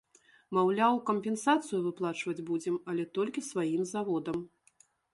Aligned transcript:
Маўляў, 0.57 0.97
кампенсацыю 1.09 1.79
выплачваць 1.89 2.45
будзем, 2.51 2.75
але 2.95 3.03
толькі 3.19 3.49
сваім 3.53 3.89
заводам. 3.95 4.37